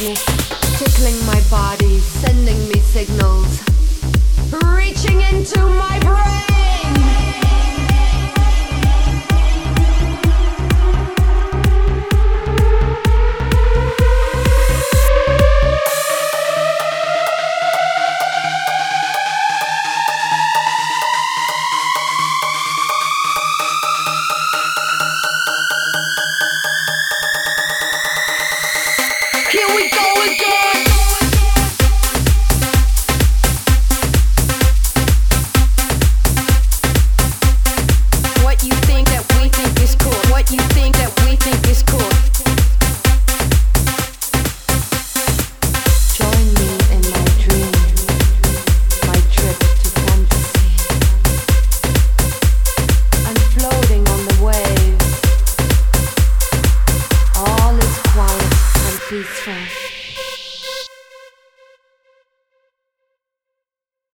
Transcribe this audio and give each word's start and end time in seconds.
me, 0.00 0.14
tickling 0.76 1.26
my 1.26 1.40
body, 1.50 1.98
sending 1.98 2.58
me 2.68 2.80
signals, 2.80 3.62
reaching 4.74 5.20
into 5.20 5.53
we 29.74 29.90
going? 29.90 30.43
Freeze 59.08 59.26
Fresh. 59.26 59.93